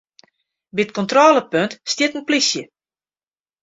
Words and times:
By 0.73 0.81
it 0.85 0.95
kontrôlepunt 0.97 1.71
stiet 1.91 2.13
in 2.17 2.27
plysje. 2.29 2.63